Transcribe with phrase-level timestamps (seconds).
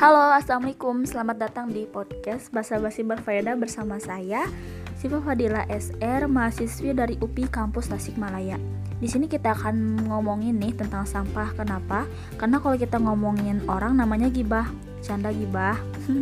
[0.00, 1.04] Halo, assalamualaikum.
[1.04, 4.48] Selamat datang di podcast Basa Basi Berfaedah bersama saya,
[4.96, 8.56] Siva Fadila SR, mahasiswi dari UPI Kampus Tasikmalaya.
[8.96, 11.52] Di sini kita akan ngomongin nih tentang sampah.
[11.52, 12.08] Kenapa?
[12.40, 14.72] Karena kalau kita ngomongin orang namanya gibah,
[15.04, 15.76] canda gibah.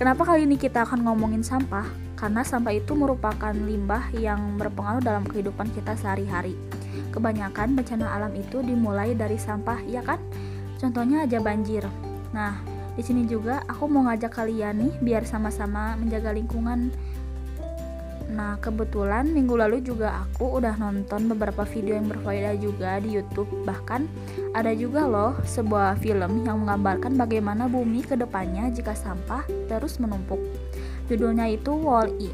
[0.00, 1.84] Kenapa kali ini kita akan ngomongin sampah?
[2.16, 6.56] Karena sampah itu merupakan limbah yang berpengaruh dalam kehidupan kita sehari-hari.
[7.12, 10.16] Kebanyakan bencana alam itu dimulai dari sampah, ya kan?
[10.80, 11.84] Contohnya aja banjir.
[12.32, 16.92] Nah, di sini juga aku mau ngajak kalian nih biar sama-sama menjaga lingkungan.
[18.32, 23.48] Nah, kebetulan minggu lalu juga aku udah nonton beberapa video yang berfaedah juga di YouTube.
[23.68, 24.08] Bahkan
[24.56, 30.40] ada juga loh sebuah film yang menggambarkan bagaimana bumi ke depannya jika sampah terus menumpuk.
[31.12, 32.32] Judulnya itu Wall-E.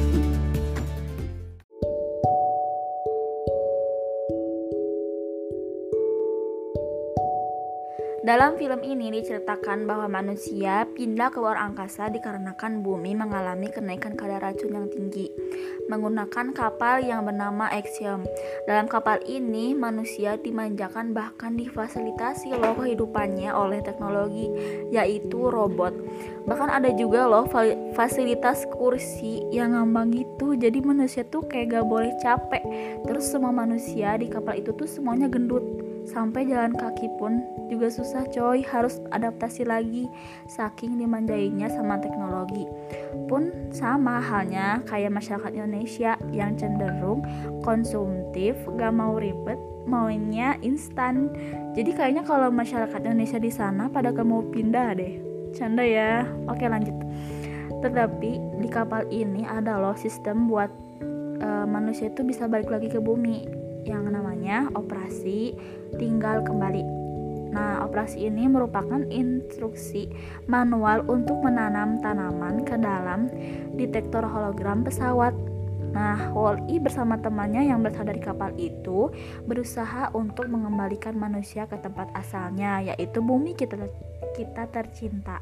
[8.26, 14.42] Dalam film ini diceritakan bahwa manusia pindah ke luar angkasa dikarenakan bumi mengalami kenaikan kadar
[14.42, 15.30] racun yang tinggi
[15.86, 18.26] menggunakan kapal yang bernama Axiom.
[18.66, 24.50] Dalam kapal ini manusia dimanjakan bahkan difasilitasi loh kehidupannya oleh teknologi
[24.90, 25.94] yaitu robot.
[26.50, 27.46] Bahkan ada juga loh
[27.94, 32.66] fasilitas kursi yang ngambang gitu jadi manusia tuh kayak gak boleh capek.
[33.06, 35.62] Terus semua manusia di kapal itu tuh semuanya gendut
[36.06, 40.06] Sampai jalan kaki pun juga susah coy, harus adaptasi lagi
[40.45, 42.70] saking dimanjainya sama teknologi.
[43.25, 47.25] Pun sama halnya kayak masyarakat Indonesia yang cenderung
[47.66, 49.58] konsumtif, gak mau ribet,
[49.89, 51.34] maunya instan.
[51.74, 55.18] Jadi kayaknya kalau masyarakat Indonesia di sana pada gak mau pindah deh.
[55.58, 56.28] Canda ya.
[56.46, 56.94] Oke, lanjut.
[57.81, 60.69] Tetapi di kapal ini ada loh sistem buat
[61.41, 63.46] uh, manusia itu bisa balik lagi ke bumi
[63.85, 64.34] yang namanya
[64.75, 65.57] operasi
[65.97, 67.06] tinggal kembali.
[67.56, 70.11] Nah, operasi ini merupakan instruksi
[70.51, 73.31] manual untuk menanam tanaman ke dalam
[73.79, 75.31] detektor hologram pesawat.
[75.95, 79.07] Nah, Wall-E bersama temannya yang berasal dari kapal itu
[79.47, 83.79] berusaha untuk mengembalikan manusia ke tempat asalnya, yaitu bumi kita
[84.35, 85.39] kita tercinta.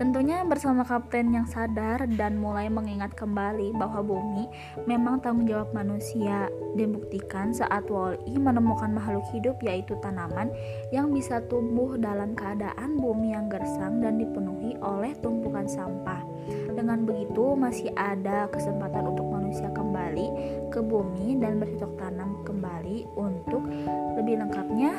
[0.00, 4.48] Tentunya bersama kapten yang sadar dan mulai mengingat kembali bahwa bumi
[4.88, 6.48] memang tanggung jawab manusia.
[6.72, 10.48] Dibuktikan saat Wall-E menemukan makhluk hidup yaitu tanaman
[10.88, 16.24] yang bisa tumbuh dalam keadaan bumi yang gersang dan dipenuhi oleh tumpukan sampah.
[16.48, 20.26] Dengan begitu masih ada kesempatan untuk manusia kembali
[20.72, 23.68] ke bumi dan bercocok tanam kembali untuk
[24.16, 24.96] lebih lengkapnya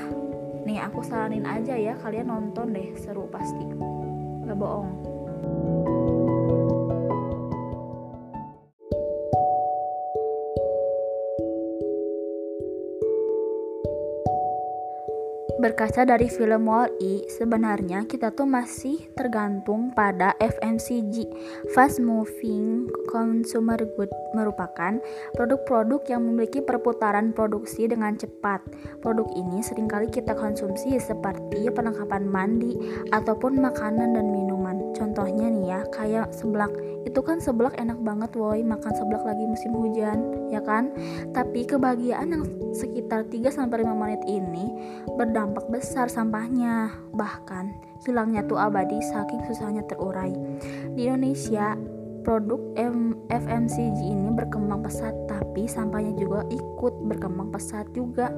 [0.61, 3.65] Nih aku saranin aja ya kalian nonton deh seru pasti
[4.51, 6.00] gak bohong
[15.61, 21.29] Berkaca dari film Wall-E, sebenarnya kita tuh masih tergantung pada FMCG,
[21.77, 24.97] Fast Moving Consumer Good, merupakan
[25.37, 28.65] produk-produk yang memiliki perputaran produksi dengan cepat.
[29.05, 32.73] Produk ini sering kali kita konsumsi seperti perlengkapan mandi
[33.13, 34.50] ataupun makanan dan minuman.
[34.97, 36.73] Contohnya nih ya, kayak seblak.
[37.05, 40.93] Itu kan seblak enak banget woi, makan seblak lagi musim hujan, ya kan?
[41.33, 42.43] Tapi kebahagiaan yang
[42.75, 44.69] sekitar 3 5 menit ini
[45.17, 47.75] berdampak dampak besar sampahnya, bahkan
[48.07, 50.31] hilangnya tuh abadi saking susahnya terurai.
[50.95, 51.75] Di Indonesia,
[52.23, 58.31] produk M FMCG ini berkembang pesat, tapi sampahnya juga ikut berkembang pesat juga.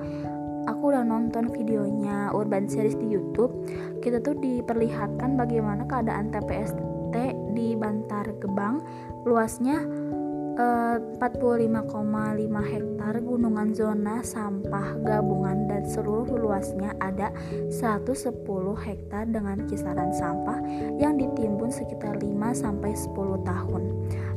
[0.68, 3.52] Aku udah nonton videonya Urban Series di YouTube.
[4.00, 6.80] Kita tuh diperlihatkan bagaimana keadaan TPST
[7.54, 8.82] di Bantar Gebang.
[9.28, 9.84] Luasnya
[10.54, 11.82] 45,5
[12.62, 17.34] hektar gunungan zona sampah gabungan dan seluruh luasnya ada
[17.74, 18.14] 110
[18.78, 20.62] hektar dengan kisaran sampah
[21.02, 23.84] yang ditimbun sekitar 5 sampai 10 tahun.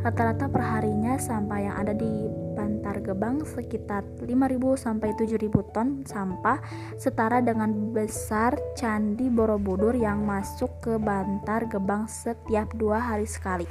[0.01, 4.33] Rata-rata perharinya sampah yang ada di Bantar Gebang sekitar 5.000
[4.81, 6.65] sampai 7.000 ton sampah
[6.97, 13.69] setara dengan besar Candi Borobudur yang masuk ke Bantar Gebang setiap dua hari sekali.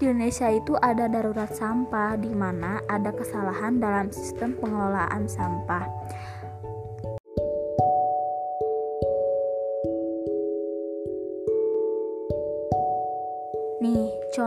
[0.00, 5.84] Di Indonesia itu ada darurat sampah di mana ada kesalahan dalam sistem pengelolaan sampah.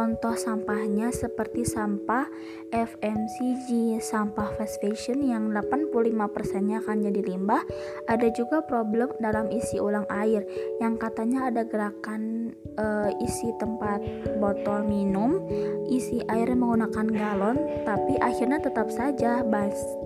[0.04, 2.28] Contoh sampahnya seperti sampah
[2.76, 7.64] FMCG, sampah fast fashion yang 85%-nya akan jadi limbah.
[8.12, 10.44] Ada juga problem dalam isi ulang air
[10.84, 14.04] yang katanya ada gerakan uh, isi tempat
[14.44, 15.40] botol minum,
[15.88, 19.40] isi air menggunakan galon, tapi akhirnya tetap saja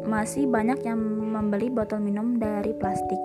[0.06, 1.02] masih banyak yang
[1.34, 3.18] membeli botol minum dari plastik.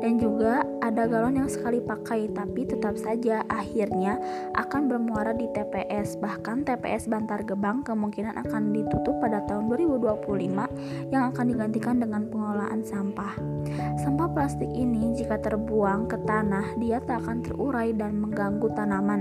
[0.00, 4.18] Dan juga ada galon yang sekali pakai tapi tetap saja akhirnya
[4.56, 6.18] akan bermuara di TPS.
[6.18, 12.82] Bahkan TPS Bantar Gebang kemungkinan akan ditutup pada tahun 2025 yang akan digantikan dengan pengelolaan
[12.82, 13.34] sampah.
[14.00, 19.20] Sampah plastik ini jika terbuang ke tanah dia tak akan terurai dan mengganggu tanaman.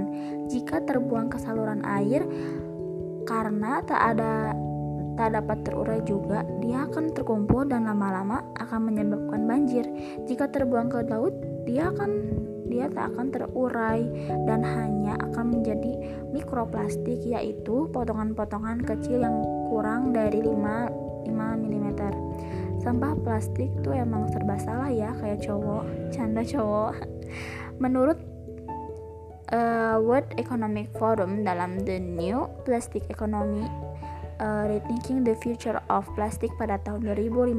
[0.50, 2.26] Jika terbuang ke saluran air
[3.26, 4.52] karena tak ada
[5.22, 9.86] tak dapat terurai juga, dia akan terkumpul dan lama-lama akan menyebabkan banjir.
[10.26, 11.38] Jika terbuang ke laut,
[11.70, 14.02] dia akan dia tak akan terurai
[14.50, 15.94] dan hanya akan menjadi
[16.34, 21.88] mikroplastik yaitu potongan-potongan kecil yang kurang dari 5 5 mm.
[22.82, 26.98] Sampah plastik tuh emang serba salah ya kayak cowok, canda cowok.
[27.78, 28.18] Menurut
[29.54, 33.70] uh, World Economic Forum dalam The New Plastic Economy
[34.42, 37.56] uh, Rethinking the Future of Plastic pada tahun 2050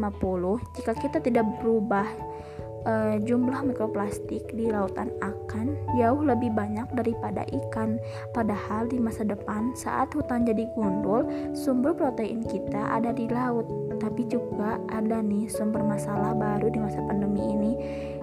[0.77, 2.05] jika kita tidak berubah
[2.85, 7.97] uh, jumlah mikroplastik di lautan akan jauh lebih banyak daripada ikan.
[8.35, 13.67] Padahal di masa depan saat hutan jadi gundul, sumber protein kita ada di laut.
[14.03, 17.73] Tapi juga ada nih sumber masalah baru di masa pandemi ini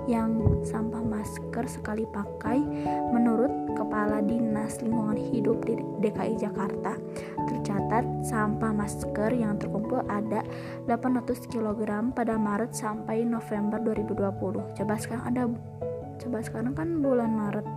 [0.09, 2.57] yang sampah masker sekali pakai
[3.13, 6.97] menurut Kepala Dinas Lingkungan Hidup di DKI Jakarta
[7.69, 10.41] tercatat sampah masker yang terkumpul ada
[10.89, 15.45] 800 kg pada Maret sampai November 2020 coba sekarang ada
[16.17, 17.67] coba sekarang kan bulan Maret.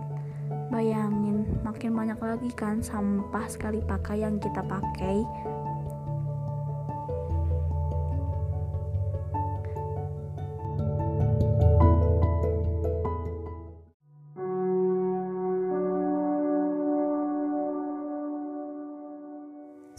[0.73, 5.21] Bayangin makin banyak lagi kan sampah sekali pakai yang kita pakai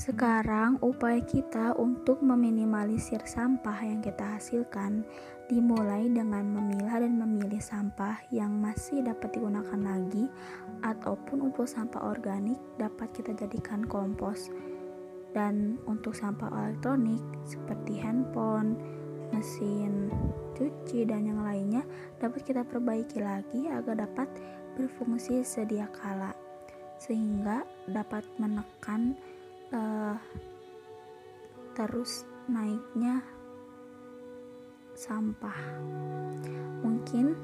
[0.05, 5.01] Sekarang, upaya kita untuk meminimalisir sampah yang kita hasilkan
[5.49, 10.29] dimulai dengan memilah dan memilih sampah yang masih dapat digunakan lagi,
[10.85, 14.53] ataupun untuk sampah organik dapat kita jadikan kompos.
[15.33, 18.77] Dan untuk sampah elektronik seperti handphone,
[19.33, 20.13] mesin
[20.53, 21.81] cuci, dan yang lainnya
[22.21, 24.29] dapat kita perbaiki lagi agar dapat
[24.77, 26.37] berfungsi sedia kala,
[27.01, 29.17] sehingga dapat menekan
[29.75, 30.17] uh,
[31.75, 33.21] terus naiknya
[34.95, 35.59] sampah.
[36.87, 37.35] Mungkin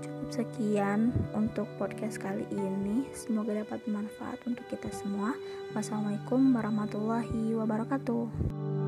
[0.00, 3.10] cukup sekian untuk podcast kali ini.
[3.10, 5.34] Semoga dapat bermanfaat untuk kita semua.
[5.74, 8.85] Wassalamualaikum warahmatullahi wabarakatuh.